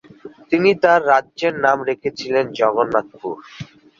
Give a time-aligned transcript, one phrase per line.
[0.51, 3.35] তিনি তার রাজ্যের নাম রেখেছিলেন জগন্নাথপুর।